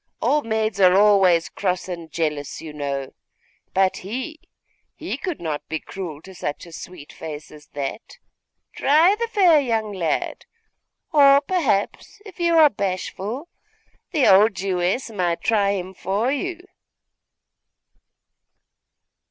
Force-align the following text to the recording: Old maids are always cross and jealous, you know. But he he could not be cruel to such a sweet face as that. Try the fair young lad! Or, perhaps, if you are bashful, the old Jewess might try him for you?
Old 0.19 0.47
maids 0.47 0.79
are 0.81 0.97
always 0.97 1.47
cross 1.47 1.87
and 1.87 2.11
jealous, 2.11 2.59
you 2.59 2.73
know. 2.73 3.13
But 3.75 3.97
he 3.97 4.39
he 4.95 5.15
could 5.15 5.39
not 5.39 5.69
be 5.69 5.79
cruel 5.79 6.23
to 6.23 6.33
such 6.33 6.65
a 6.65 6.71
sweet 6.71 7.13
face 7.13 7.51
as 7.51 7.67
that. 7.73 8.17
Try 8.75 9.13
the 9.13 9.27
fair 9.27 9.59
young 9.59 9.93
lad! 9.93 10.45
Or, 11.11 11.39
perhaps, 11.39 12.19
if 12.25 12.39
you 12.39 12.57
are 12.57 12.67
bashful, 12.71 13.47
the 14.09 14.25
old 14.25 14.55
Jewess 14.55 15.11
might 15.11 15.41
try 15.43 15.73
him 15.73 15.93
for 15.93 16.31
you? 16.31 16.61